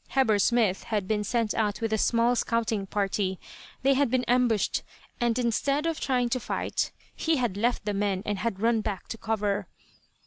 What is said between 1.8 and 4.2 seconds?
a small scouting party. They had